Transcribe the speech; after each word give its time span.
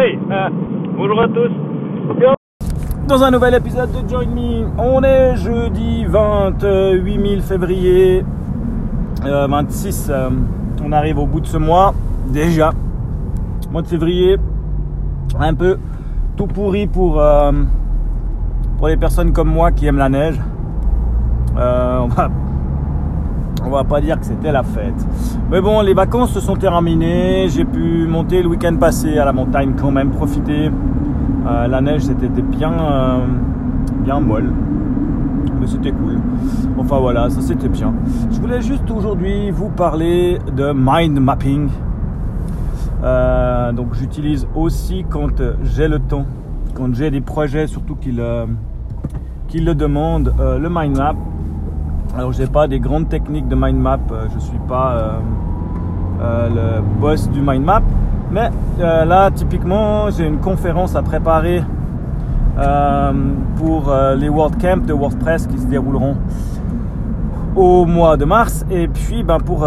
Euh, 0.00 0.48
bonjour 0.96 1.20
à 1.20 1.28
tous. 1.28 1.50
Dans 3.06 3.22
un 3.22 3.30
nouvel 3.30 3.54
épisode 3.54 3.90
de 3.92 4.08
Join 4.08 4.30
Me, 4.30 4.66
on 4.78 5.02
est 5.02 5.36
jeudi 5.36 6.06
28 6.06 7.42
février 7.42 8.24
26. 9.22 10.08
Euh, 10.08 10.30
on 10.82 10.92
arrive 10.92 11.18
au 11.18 11.26
bout 11.26 11.40
de 11.40 11.46
ce 11.46 11.58
mois 11.58 11.92
déjà. 12.28 12.72
Mois 13.70 13.82
de 13.82 13.88
février, 13.88 14.38
un 15.38 15.52
peu 15.52 15.76
tout 16.34 16.46
pourri 16.46 16.86
pour, 16.86 17.20
euh, 17.20 17.52
les 18.86 18.96
personnes 18.96 19.34
comme 19.34 19.50
moi 19.50 19.70
qui 19.70 19.84
aiment 19.84 19.98
la 19.98 20.08
neige. 20.08 20.40
On 23.64 23.70
va 23.70 23.84
pas 23.84 24.00
dire 24.00 24.18
que 24.18 24.26
c'était 24.26 24.52
la 24.52 24.62
fête. 24.62 25.06
Mais 25.50 25.60
bon, 25.60 25.80
les 25.80 25.94
vacances 25.94 26.32
se 26.32 26.40
sont 26.40 26.56
terminées. 26.56 27.48
J'ai 27.48 27.64
pu 27.64 28.06
monter 28.06 28.42
le 28.42 28.48
week-end 28.48 28.76
passé 28.76 29.18
à 29.18 29.24
la 29.24 29.32
montagne 29.32 29.72
quand 29.78 29.90
même, 29.90 30.10
profiter. 30.10 30.70
Euh, 31.46 31.66
la 31.66 31.80
neige, 31.80 32.02
c'était 32.02 32.28
bien, 32.28 32.72
euh, 32.72 33.18
bien 34.04 34.20
molle. 34.20 34.52
Mais 35.60 35.66
c'était 35.66 35.92
cool. 35.92 36.18
Enfin 36.78 36.98
voilà, 36.98 37.28
ça 37.30 37.40
c'était 37.40 37.68
bien. 37.68 37.92
Je 38.30 38.40
voulais 38.40 38.62
juste 38.62 38.90
aujourd'hui 38.90 39.50
vous 39.50 39.68
parler 39.68 40.38
de 40.56 40.72
mind 40.74 41.20
mapping. 41.20 41.68
Euh, 43.02 43.72
donc 43.72 43.94
j'utilise 43.94 44.46
aussi 44.54 45.04
quand 45.08 45.42
j'ai 45.62 45.88
le 45.88 45.98
temps, 45.98 46.24
quand 46.74 46.94
j'ai 46.94 47.10
des 47.10 47.20
projets 47.20 47.66
surtout 47.66 47.94
qui 47.94 48.12
le, 48.12 48.46
le 49.54 49.74
demandent, 49.74 50.34
le 50.38 50.68
mind 50.70 50.96
map 50.96 51.14
alors 52.16 52.32
j'ai 52.32 52.46
pas 52.46 52.66
des 52.66 52.80
grandes 52.80 53.08
techniques 53.08 53.48
de 53.48 53.54
mind 53.54 53.78
map, 53.78 54.00
euh, 54.10 54.26
je 54.34 54.38
suis 54.40 54.58
pas 54.68 54.92
euh, 54.92 55.10
euh, 56.20 56.48
le 56.48 57.00
boss 57.00 57.28
du 57.30 57.40
mind 57.40 57.64
map, 57.64 57.82
mais 58.30 58.50
là 58.78 59.30
typiquement 59.30 60.10
j'ai 60.10 60.26
une 60.26 60.38
conférence 60.38 60.96
à 60.96 61.02
préparer 61.02 61.62
pour 63.56 63.92
les 64.16 64.28
World 64.28 64.60
Camp 64.60 64.84
de 64.84 64.92
WordPress 64.92 65.46
qui 65.46 65.58
se 65.58 65.66
dérouleront 65.66 66.16
au 67.56 67.86
mois 67.86 68.16
de 68.16 68.24
mars 68.24 68.64
et 68.70 68.86
puis 68.86 69.22
ben, 69.22 69.38
pour 69.38 69.66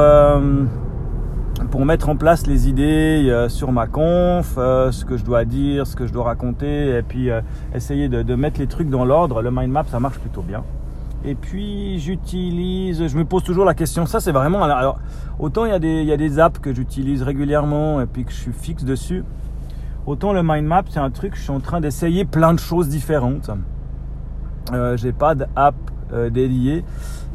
pour 1.72 1.86
mettre 1.86 2.10
en 2.10 2.16
place 2.16 2.46
les 2.46 2.70
idées 2.70 3.46
sur 3.48 3.72
ma 3.72 3.88
conf, 3.88 4.56
ce 4.56 5.06
que 5.06 5.18
je 5.18 5.26
dois 5.26 5.44
dire, 5.44 5.88
ce 5.88 5.96
que 5.96 6.06
je 6.06 6.14
dois 6.14 6.26
raconter, 6.26 6.98
et 6.98 7.02
puis 7.02 7.30
essayer 7.74 8.10
de, 8.10 8.22
de, 8.22 8.36
mettre 8.36 8.60
les 8.60 8.68
trucs 8.68 8.90
dans 8.90 9.06
l'ordre. 9.06 9.42
Le 9.42 9.50
mind 9.52 9.72
map, 9.72 9.84
ça 9.90 10.00
marche 10.00 10.20
plutôt 10.20 10.42
bien. 10.42 10.64
Et 11.26 11.36
puis 11.36 12.00
j'utilise, 12.00 13.08
je 13.08 13.18
me 13.18 13.24
pose 13.24 13.44
toujours 13.44 13.66
la 13.66 13.74
question, 13.74 14.06
ça 14.06 14.20
c'est 14.20 14.34
vraiment, 14.34 14.64
alors 14.64 15.00
autant 15.40 15.66
il 15.66 15.70
y, 15.72 15.74
a 15.74 15.80
des, 15.80 16.02
il 16.02 16.08
y 16.08 16.12
a 16.12 16.18
des 16.18 16.38
apps 16.38 16.60
que 16.60 16.74
j'utilise 16.74 17.24
régulièrement 17.24 18.02
et 18.02 18.06
puis 18.06 18.26
que 18.26 18.32
je 18.32 18.38
suis 18.38 18.52
fixe 18.52 18.84
dessus, 18.84 19.24
autant 20.06 20.34
le 20.34 20.44
mind 20.44 20.68
map 20.68 20.84
c'est 20.90 21.00
un 21.00 21.12
truc, 21.12 21.36
je 21.36 21.42
suis 21.42 21.52
en 21.52 21.62
train 21.62 21.80
d'essayer 21.80 22.26
plein 22.26 22.54
de 22.54 22.60
choses 22.60 22.90
différentes. 22.90 23.50
Euh, 24.74 24.98
j'ai 24.98 25.12
pas 25.12 25.36
d'app 25.36 25.76
euh, 26.14 26.30
dédiée. 26.30 26.84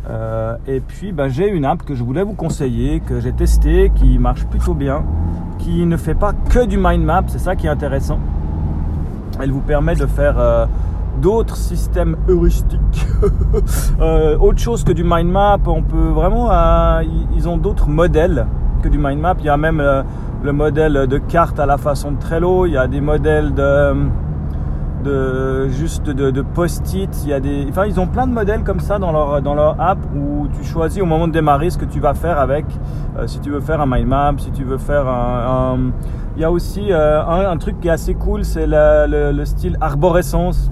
Euh, 0.08 0.56
et 0.67 0.80
puis 0.80 1.12
ben, 1.12 1.28
j'ai 1.28 1.48
une 1.48 1.64
app 1.64 1.83
que 1.83 1.95
je 1.95 2.02
voulais 2.02 2.23
vous 2.23 2.34
conseiller, 2.34 3.00
que 3.00 3.20
j'ai 3.20 3.33
testé, 3.33 3.91
qui 3.95 4.19
marche 4.19 4.47
plutôt 4.47 4.75
bien, 4.75 5.05
qui 5.58 5.84
ne 5.84 5.97
fait 5.97 6.14
pas 6.14 6.33
que 6.33 6.64
du 6.64 6.78
mind 6.78 7.05
map, 7.05 7.25
c'est 7.27 7.39
ça 7.39 7.56
qui 7.56 7.67
est 7.67 7.70
intéressant. 7.70 8.19
Elle 9.41 9.50
vous 9.50 9.61
permet 9.61 9.95
de 9.95 10.06
faire 10.06 10.39
euh, 10.39 10.67
d'autres 11.20 11.56
systèmes 11.56 12.16
heuristiques. 12.28 13.06
euh, 14.00 14.36
autre 14.38 14.58
chose 14.58 14.84
que 14.84 14.92
du 14.92 15.05
mind 15.05 15.30
map, 15.30 15.58
on 15.66 15.83
peut 15.83 16.08
vraiment, 16.08 16.48
euh, 16.50 17.02
ils 17.36 17.48
ont 17.48 17.56
d'autres 17.56 17.88
modèles 17.88 18.47
que 18.83 18.88
du 18.88 18.98
mind 18.98 19.20
map. 19.20 19.34
Il 19.41 19.46
y 19.46 19.48
a 19.48 19.56
même 19.56 19.80
euh, 19.80 20.02
le 20.42 20.52
modèle 20.52 21.06
de 21.06 21.19
carte 21.19 21.58
à 21.58 21.66
la 21.66 21.78
façon 21.78 22.12
de 22.12 22.19
Trello. 22.19 22.66
Il 22.66 22.72
y 22.72 22.77
a 22.77 22.86
des 22.86 23.00
modèles 23.00 23.52
de, 23.55 23.94
de 25.05 25.69
juste 25.69 26.05
de, 26.11 26.42
post-it. 26.42 27.11
Il 27.24 27.30
y 27.30 27.33
a 27.33 27.41
des, 27.41 27.66
enfin, 27.69 27.86
ils 27.86 27.98
ont 27.98 28.06
plein 28.06 28.27
de 28.27 28.33
modèles 28.33 28.62
comme 28.62 28.80
ça 28.80 28.98
dans 28.98 29.12
leur 29.12 29.42
dans 29.42 29.55
leur 29.55 29.80
app 29.80 29.98
où 30.14 30.46
tu 30.57 30.64
choisis 30.64 31.02
au 31.02 31.07
moment 31.07 31.27
de 31.27 31.33
démarrer 31.33 31.70
ce 31.70 31.78
que 31.78 31.84
tu 31.84 32.01
vas 32.01 32.14
faire 32.14 32.39
avec. 32.39 32.67
Si 33.27 33.40
tu 33.40 33.51
veux 33.51 33.61
faire 33.61 33.80
un 33.80 33.86
mind 33.86 34.07
map, 34.07 34.34
si 34.39 34.52
tu 34.52 34.62
veux 34.62 34.78
faire 34.78 35.08
un, 35.08 35.78
il 36.36 36.42
y 36.42 36.45
a 36.45 36.52
aussi 36.52 36.92
un, 36.92 37.57
truc 37.57 37.80
qui 37.80 37.89
est 37.89 37.92
assez 37.92 38.14
cool, 38.14 38.45
c'est 38.45 38.67
le 38.68 39.45
style 39.45 39.77
arborescence. 39.80 40.70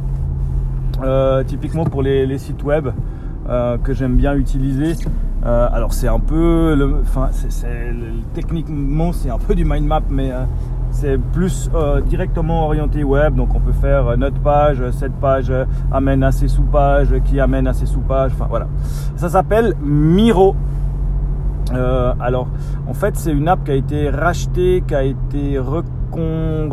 Euh, 1.02 1.44
typiquement 1.44 1.84
pour 1.84 2.02
les, 2.02 2.38
sites 2.38 2.62
web 2.62 2.88
euh, 3.48 3.76
que 3.78 3.92
j'aime 3.92 4.16
bien 4.16 4.34
utiliser. 4.34 4.94
Euh, 5.44 5.68
alors 5.70 5.92
c'est 5.92 6.08
un 6.08 6.18
peu, 6.18 6.98
enfin 7.02 7.28
techniquement 8.34 9.12
c'est 9.12 9.30
un 9.30 9.38
peu 9.38 9.54
du 9.54 9.64
mind 9.64 9.86
map, 9.86 10.00
mais 10.08 10.32
c'est 10.90 11.18
plus 11.18 11.70
directement 12.06 12.64
orienté 12.64 13.04
web. 13.04 13.34
Donc 13.34 13.54
on 13.54 13.60
peut 13.60 13.72
faire 13.72 14.16
notre 14.16 14.40
page, 14.40 14.82
cette 14.92 15.12
page 15.12 15.52
amène 15.92 16.22
à 16.22 16.32
ses 16.32 16.48
sous-pages, 16.48 17.14
qui 17.24 17.38
amène 17.38 17.66
à 17.66 17.74
ses 17.74 17.86
sous-pages. 17.86 18.32
Enfin 18.34 18.46
voilà. 18.48 18.66
Ça 19.16 19.28
s'appelle 19.28 19.74
Miro. 19.82 20.56
alors 21.72 22.48
en 22.88 22.94
fait 22.94 23.16
c'est 23.16 23.32
une 23.32 23.48
app 23.48 23.64
qui 23.64 23.70
a 23.70 23.74
été 23.74 24.08
rachetée, 24.08 24.82
qui 24.86 24.94
a 24.94 25.04
été 25.04 25.58
recon 25.58 26.68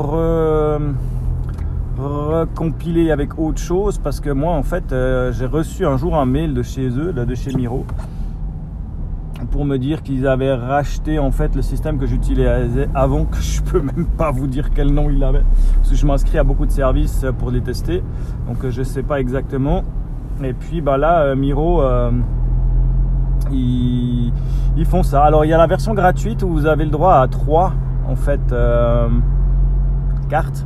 recompilé 1.97 3.11
avec 3.11 3.37
autre 3.37 3.59
chose 3.59 3.97
parce 3.97 4.19
que 4.19 4.29
moi 4.29 4.53
en 4.53 4.63
fait 4.63 4.91
euh, 4.91 5.31
j'ai 5.31 5.45
reçu 5.45 5.85
un 5.85 5.97
jour 5.97 6.15
un 6.15 6.25
mail 6.25 6.53
de 6.53 6.63
chez 6.63 6.87
eux, 6.87 7.13
de 7.13 7.35
chez 7.35 7.53
Miro 7.53 7.85
pour 9.51 9.65
me 9.65 9.77
dire 9.77 10.01
qu'ils 10.01 10.25
avaient 10.25 10.53
racheté 10.53 11.19
en 11.19 11.31
fait 11.31 11.55
le 11.55 11.61
système 11.61 11.99
que 11.99 12.07
j'utilisais 12.07 12.89
avant 12.95 13.25
que 13.25 13.37
je 13.37 13.61
peux 13.61 13.81
même 13.81 14.07
pas 14.17 14.31
vous 14.31 14.47
dire 14.47 14.71
quel 14.73 14.91
nom 14.91 15.09
il 15.09 15.23
avait 15.23 15.43
parce 15.75 15.89
que 15.89 15.95
je 15.95 16.05
m'inscris 16.05 16.37
à 16.37 16.43
beaucoup 16.43 16.65
de 16.65 16.71
services 16.71 17.25
pour 17.37 17.51
les 17.51 17.61
tester. 17.61 18.01
Donc 18.47 18.63
euh, 18.63 18.71
je 18.71 18.83
sais 18.83 19.03
pas 19.03 19.19
exactement. 19.19 19.83
Et 20.43 20.53
puis 20.53 20.81
bah 20.81 20.97
là 20.97 21.21
euh, 21.21 21.35
Miro 21.35 21.83
ils, 23.51 24.31
ils, 24.77 24.85
font 24.85 25.03
ça. 25.03 25.23
Alors 25.23 25.45
il 25.45 25.49
y 25.49 25.53
a 25.53 25.57
la 25.57 25.67
version 25.67 25.93
gratuite 25.93 26.41
où 26.43 26.49
vous 26.49 26.65
avez 26.65 26.85
le 26.85 26.91
droit 26.91 27.15
à 27.15 27.27
trois 27.27 27.73
en 28.07 28.15
fait 28.15 28.41
cartes 30.29 30.65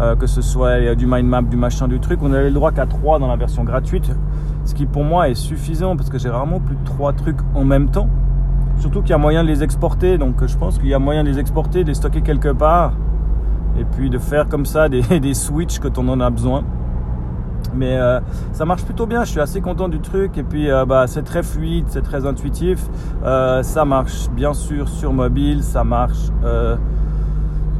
euh, 0.00 0.16
que 0.16 0.26
ce 0.26 0.42
soit 0.42 0.94
du 0.96 1.06
mind 1.06 1.28
map, 1.28 1.42
du 1.42 1.56
machin, 1.56 1.86
du 1.86 2.00
truc. 2.00 2.20
On 2.22 2.32
avait 2.32 2.48
le 2.48 2.54
droit 2.54 2.72
qu'à 2.72 2.86
3 2.86 3.20
dans 3.20 3.28
la 3.28 3.36
version 3.36 3.62
gratuite, 3.62 4.10
ce 4.64 4.74
qui 4.74 4.86
pour 4.86 5.04
moi 5.04 5.28
est 5.28 5.34
suffisant 5.34 5.96
parce 5.96 6.10
que 6.10 6.18
j'ai 6.18 6.28
vraiment 6.28 6.58
plus 6.58 6.74
de 6.74 6.84
3 6.84 7.12
trucs 7.12 7.38
en 7.54 7.64
même 7.64 7.90
temps. 7.90 8.08
Surtout 8.78 9.02
qu'il 9.02 9.10
y 9.10 9.14
a 9.14 9.18
moyen 9.18 9.44
de 9.44 9.48
les 9.48 9.62
exporter, 9.62 10.18
donc 10.18 10.44
je 10.44 10.56
pense 10.56 10.78
qu'il 10.78 10.88
y 10.88 10.94
a 10.94 10.98
moyen 10.98 11.22
de 11.22 11.28
les 11.28 11.38
exporter, 11.38 11.84
de 11.84 11.88
les 11.88 11.94
stocker 11.94 12.22
quelque 12.22 12.48
part, 12.48 12.94
et 13.78 13.84
puis 13.84 14.10
de 14.10 14.18
faire 14.18 14.48
comme 14.48 14.66
ça 14.66 14.88
des, 14.88 15.02
switches 15.34 15.78
quand 15.78 15.96
on 15.96 16.08
en 16.08 16.20
a 16.20 16.28
besoin. 16.28 16.64
Mais 17.72 17.96
euh, 17.96 18.20
ça 18.52 18.64
marche 18.64 18.84
plutôt 18.84 19.06
bien, 19.06 19.24
je 19.24 19.30
suis 19.30 19.40
assez 19.40 19.60
content 19.60 19.88
du 19.88 20.00
truc, 20.00 20.36
et 20.38 20.42
puis 20.42 20.70
euh, 20.70 20.84
bah, 20.84 21.06
c'est 21.06 21.22
très 21.22 21.44
fluide, 21.44 21.84
c'est 21.88 22.02
très 22.02 22.26
intuitif. 22.26 22.88
Ça 23.22 23.84
marche 23.84 24.28
bien 24.30 24.54
sûr 24.54 24.88
sur 24.88 25.12
mobile, 25.12 25.62
ça 25.62 25.84
marche 25.84 26.30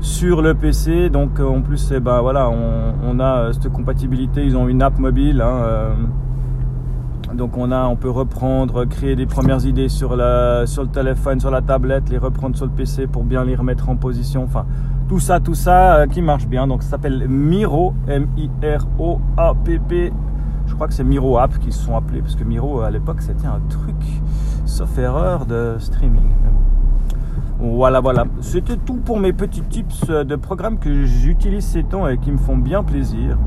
sur 0.05 0.43
le 0.43 0.55
PC. 0.55 1.11
Donc 1.11 1.41
euh, 1.41 1.49
en 1.49 1.63
plus, 1.63 1.91
eh 1.93 1.99
ben, 1.99 2.21
voilà, 2.21 2.51
on, 2.51 3.19
a 3.19 3.39
euh, 3.39 3.53
cette 3.53 3.73
compatibilité. 3.73 4.45
Ils 4.45 4.57
ont 4.57 4.69
une 4.69 4.83
app 4.83 4.99
mobile. 4.99 5.41
Hein, 5.41 5.63
euh. 5.63 5.95
donc 7.33 7.57
on, 7.57 7.73
a, 7.73 7.87
on 7.87 7.97
peut 7.97 8.11
reprendre, 8.11 8.85
créer 8.85 9.17
des 9.17 9.25
premières 9.27 9.65
idées 9.67 9.89
sur, 9.89 10.15
la, 10.15 10.67
sur 10.67 10.83
le 10.83 10.91
téléphone, 10.91 11.41
sur 11.41 11.51
la 11.51 11.63
tablette, 11.63 12.11
les 12.11 12.19
reprendre 12.19 12.55
sur 12.55 12.67
le 12.67 12.73
PC 12.73 13.07
pour 13.07 13.25
bien 13.25 13.45
les 13.45 13.57
remettre 13.57 13.89
en 13.89 13.97
position. 13.97 14.45
Enfin, 14.45 14.67
tout 15.09 15.21
ça, 15.21 15.41
tout 15.41 15.55
ça 15.55 16.05
qui 16.11 16.21
marche 16.21 16.47
bien. 16.47 16.67
Donc 16.67 16.83
ça 16.83 16.91
s'appelle 16.91 17.27
Miro, 17.27 17.95
M-I-R-O-A-P-P. 18.07 18.53
Je 20.67 20.75
crois 20.75 20.87
que 20.87 20.95
c'est 20.95 21.05
Miro 21.05 21.39
App 21.39 21.59
qui 21.59 21.73
se 21.73 21.79
sont 21.83 21.97
appelés, 21.97 22.21
parce 22.21 22.37
que 22.37 22.45
Miro 22.45 22.81
à 22.81 22.91
l'époque 22.91 23.21
c'était 23.21 23.47
un 23.47 23.61
truc, 23.69 23.97
sauf 24.65 24.97
erreur 24.99 25.45
de 25.45 25.77
streaming. 25.79 26.31
Voilà, 27.65 28.01
voilà. 28.01 28.27
C'était 28.43 28.77
tout 28.77 28.97
pour 28.97 29.19
mes 29.19 29.33
petits 29.33 29.63
tips 29.63 30.09
de 30.09 30.37
programmes 30.37 30.79
que 30.79 31.05
j'utilise 31.05 31.65
ces 31.65 31.83
temps 31.83 32.07
et 32.07 32.19
qui 32.19 32.31
me 32.31 32.37
font 32.37 32.59
bien 32.59 32.83
plaisir. 32.83 33.39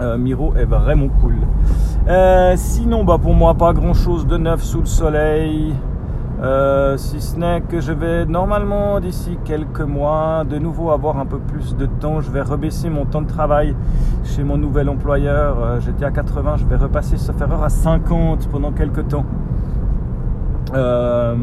Euh, 0.00 0.16
Miro 0.16 0.54
est 0.54 0.64
vraiment 0.64 1.08
cool. 1.20 1.36
Euh, 2.08 2.54
sinon, 2.56 3.04
bah, 3.04 3.18
pour 3.20 3.34
moi, 3.34 3.52
pas 3.52 3.74
grand 3.74 3.92
chose 3.92 4.26
de 4.26 4.38
neuf 4.38 4.62
sous 4.62 4.80
le 4.80 4.86
soleil. 4.86 5.74
Euh, 6.42 6.96
si 6.96 7.20
ce 7.20 7.38
n'est 7.38 7.60
que 7.60 7.80
je 7.80 7.92
vais 7.92 8.24
normalement 8.24 8.98
d'ici 8.98 9.38
quelques 9.44 9.82
mois 9.82 10.44
de 10.48 10.58
nouveau 10.58 10.90
avoir 10.90 11.18
un 11.18 11.26
peu 11.26 11.38
plus 11.38 11.76
de 11.76 11.84
temps. 11.84 12.22
Je 12.22 12.30
vais 12.30 12.42
rebaisser 12.42 12.88
mon 12.88 13.04
temps 13.04 13.22
de 13.22 13.28
travail 13.28 13.76
chez 14.24 14.42
mon 14.42 14.56
nouvel 14.56 14.88
employeur. 14.88 15.80
J'étais 15.80 16.06
à 16.06 16.10
80, 16.10 16.56
je 16.56 16.64
vais 16.64 16.76
repasser 16.76 17.18
ce 17.18 17.30
erreur 17.30 17.62
à 17.62 17.68
50 17.68 18.48
pendant 18.48 18.72
quelques 18.72 19.06
temps. 19.08 19.26
Euh, 20.74 21.36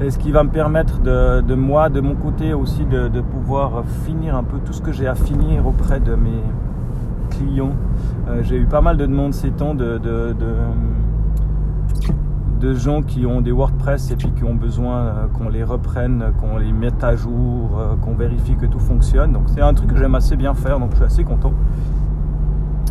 et 0.00 0.10
ce 0.10 0.18
qui 0.18 0.30
va 0.30 0.44
me 0.44 0.50
permettre 0.50 1.00
de, 1.00 1.54
moi, 1.54 1.88
de 1.88 2.00
mon 2.00 2.14
côté 2.14 2.52
aussi, 2.54 2.84
de, 2.84 3.20
pouvoir 3.20 3.84
finir 4.04 4.36
un 4.36 4.42
peu 4.42 4.58
tout 4.64 4.72
ce 4.72 4.82
que 4.82 4.92
j'ai 4.92 5.06
à 5.06 5.14
finir 5.14 5.66
auprès 5.66 6.00
de 6.00 6.14
mes 6.14 6.42
clients. 7.30 7.72
Euh, 8.28 8.42
j'ai 8.42 8.56
eu 8.56 8.66
pas 8.66 8.80
mal 8.80 8.96
de 8.96 9.06
demandes 9.06 9.34
ces 9.34 9.50
temps 9.50 9.74
de, 9.74 9.98
de 12.60 12.74
gens 12.74 13.02
qui 13.02 13.26
ont 13.26 13.40
des 13.40 13.52
WordPress 13.52 14.10
et 14.10 14.16
puis 14.16 14.30
qui 14.30 14.44
ont 14.44 14.54
besoin 14.54 14.96
euh, 14.96 15.26
qu'on 15.32 15.48
les 15.48 15.62
reprenne, 15.62 16.32
qu'on 16.40 16.58
les 16.58 16.72
mette 16.72 17.02
à 17.04 17.14
jour, 17.14 17.78
euh, 17.78 17.94
qu'on 17.96 18.14
vérifie 18.14 18.56
que 18.56 18.66
tout 18.66 18.78
fonctionne. 18.78 19.32
Donc 19.32 19.44
c'est 19.48 19.60
un 19.60 19.74
truc 19.74 19.92
que 19.92 19.96
j'aime 19.96 20.14
assez 20.14 20.36
bien 20.36 20.54
faire, 20.54 20.78
donc 20.78 20.90
je 20.92 20.96
suis 20.96 21.04
assez 21.04 21.24
content. 21.24 21.52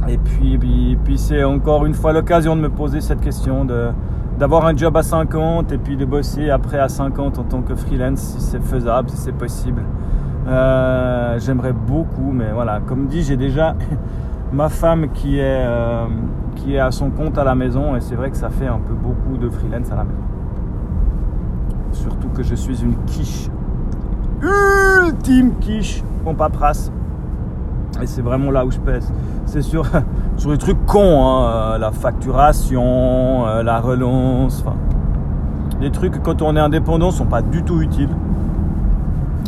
Et 0.07 0.17
puis, 0.17 0.97
puis, 1.03 1.17
c'est 1.17 1.43
encore 1.43 1.85
une 1.85 1.95
fois 1.95 2.13
l'occasion 2.13 2.55
de 2.55 2.61
me 2.61 2.69
poser 2.69 3.01
cette 3.01 3.21
question 3.21 3.65
de 3.65 3.87
d'avoir 4.37 4.65
un 4.65 4.75
job 4.75 4.95
à 4.97 5.03
50 5.03 5.71
et 5.71 5.77
puis 5.77 5.95
de 5.95 6.05
bosser 6.05 6.49
après 6.49 6.79
à 6.79 6.89
50 6.89 7.39
en 7.39 7.43
tant 7.43 7.61
que 7.61 7.75
freelance 7.75 8.19
si 8.19 8.41
c'est 8.41 8.61
faisable, 8.61 9.09
si 9.09 9.17
c'est 9.17 9.31
possible. 9.31 9.81
Euh, 10.47 11.39
J'aimerais 11.39 11.73
beaucoup, 11.73 12.31
mais 12.31 12.51
voilà, 12.53 12.79
comme 12.85 13.07
dit, 13.07 13.23
j'ai 13.23 13.37
déjà 13.37 13.75
ma 14.53 14.69
femme 14.69 15.09
qui 15.13 15.39
est, 15.39 15.65
euh, 15.65 16.05
qui 16.55 16.75
est 16.75 16.79
à 16.79 16.91
son 16.91 17.09
compte 17.09 17.37
à 17.37 17.43
la 17.43 17.55
maison 17.55 17.95
et 17.95 18.01
c'est 18.01 18.15
vrai 18.15 18.29
que 18.29 18.37
ça 18.37 18.49
fait 18.49 18.67
un 18.67 18.79
peu 18.79 18.93
beaucoup 18.93 19.37
de 19.37 19.49
freelance 19.49 19.91
à 19.91 19.95
la 19.95 20.03
maison. 20.03 20.19
Surtout 21.91 22.29
que 22.29 22.43
je 22.43 22.55
suis 22.55 22.83
une 22.83 22.95
quiche. 23.05 23.49
Ultime 24.41 25.55
quiche 25.59 26.03
en 26.25 26.33
paperasse. 26.33 26.91
Et 28.01 28.07
c'est 28.07 28.21
vraiment 28.21 28.51
là 28.51 28.65
où 28.65 28.71
je 28.71 28.79
pèse. 28.79 29.11
C'est 29.45 29.61
sur, 29.61 29.85
sur 30.45 30.51
les 30.51 30.59
trucs 30.59 30.85
cons, 30.85 31.25
hein, 31.25 31.43
euh, 31.47 31.77
la 31.79 31.89
facturation, 31.89 33.47
euh, 33.47 33.63
la 33.63 33.79
relance, 33.79 34.61
enfin, 34.63 34.75
des 35.81 35.89
trucs 35.89 36.21
quand 36.21 36.43
on 36.43 36.55
est 36.55 36.59
indépendant 36.59 37.09
sont 37.09 37.25
pas 37.25 37.41
du 37.41 37.63
tout 37.63 37.81
utiles. 37.81 38.11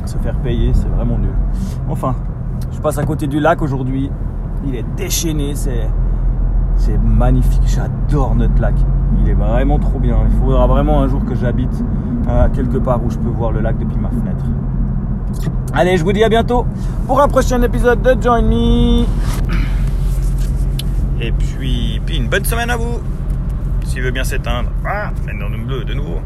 Se 0.05 0.17
faire 0.17 0.33
payer, 0.37 0.71
c'est 0.73 0.87
vraiment 0.87 1.19
nul. 1.19 1.35
Enfin, 1.87 2.15
je 2.71 2.79
passe 2.79 2.97
à 2.97 3.03
côté 3.03 3.27
du 3.27 3.39
lac 3.39 3.61
aujourd'hui. 3.61 4.09
Il 4.65 4.73
est 4.73 4.85
déchaîné, 4.95 5.53
c'est 5.53 5.87
c'est 6.77 6.97
magnifique. 6.97 7.61
J'adore 7.67 8.33
notre 8.33 8.59
lac. 8.59 8.73
Il 9.21 9.29
est 9.29 9.35
vraiment 9.35 9.77
trop 9.77 9.99
bien. 9.99 10.17
Il 10.27 10.35
faudra 10.39 10.65
vraiment 10.65 11.03
un 11.03 11.07
jour 11.07 11.23
que 11.23 11.35
j'habite 11.35 11.83
euh, 12.27 12.49
quelque 12.55 12.79
part 12.79 13.05
où 13.05 13.11
je 13.11 13.19
peux 13.19 13.29
voir 13.29 13.51
le 13.51 13.59
lac 13.59 13.77
depuis 13.77 13.99
ma 13.99 14.09
fenêtre. 14.09 14.45
Allez, 15.75 15.95
je 15.95 16.03
vous 16.03 16.11
dis 16.11 16.23
à 16.23 16.29
bientôt 16.29 16.65
pour 17.05 17.21
un 17.21 17.27
prochain 17.27 17.61
épisode 17.61 18.01
de 18.01 18.19
Join 18.19 18.47
Me. 18.47 19.05
Et 21.19 21.31
puis, 21.31 21.99
puis 22.05 22.17
une 22.17 22.27
bonne 22.27 22.45
semaine 22.45 22.69
à 22.69 22.77
vous. 22.77 23.01
S'il 23.85 24.01
veut 24.01 24.11
bien 24.11 24.23
s'éteindre. 24.23 24.69
Ah, 24.85 25.11
maintenant 25.25 25.49
nous 25.49 25.65
bleu 25.65 25.83
de 25.83 25.93
nouveau. 25.93 26.21